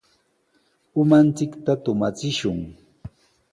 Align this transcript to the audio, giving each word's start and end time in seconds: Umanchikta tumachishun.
Umanchikta 1.01 1.73
tumachishun. 1.83 2.59